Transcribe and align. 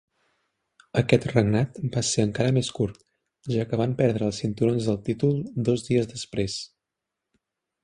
Aquest 1.01 1.27
regnat 1.31 1.77
va 1.95 2.03
ser 2.11 2.25
encara 2.29 2.55
més 2.55 2.71
curt, 2.79 2.97
ja 3.57 3.67
que 3.73 3.79
van 3.83 3.95
perdre 4.01 4.27
els 4.31 4.41
cinturons 4.45 4.89
del 4.91 4.99
títol 5.11 5.39
dos 5.69 5.87
dies 5.91 6.13
després. 6.17 6.57